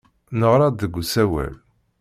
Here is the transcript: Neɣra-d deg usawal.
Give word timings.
Neɣra-d 0.39 0.75
deg 0.81 0.93
usawal. 1.01 1.53